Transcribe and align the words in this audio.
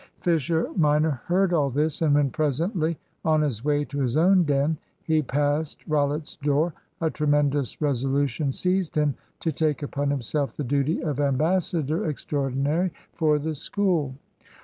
Fisher 0.19 0.67
minor 0.75 1.21
heard 1.27 1.53
all 1.53 1.69
this, 1.69 2.01
and 2.01 2.15
when 2.15 2.31
presently, 2.31 2.97
on 3.23 3.43
his 3.43 3.63
way 3.63 3.85
to 3.85 3.99
his 3.99 4.17
own 4.17 4.41
den, 4.43 4.79
he 5.03 5.21
passed 5.21 5.85
Rollitt's 5.87 6.37
door, 6.37 6.73
a 6.99 7.11
tremendous 7.11 7.79
resolution 7.79 8.51
seized 8.51 8.95
him 8.95 9.13
to 9.41 9.51
take 9.51 9.83
upon 9.83 10.09
himself 10.09 10.57
the 10.57 10.63
duty 10.63 11.03
of 11.03 11.19
ambassador 11.19 12.09
extraordinary 12.09 12.91
for 13.13 13.37
the 13.37 13.53
School. 13.53 14.15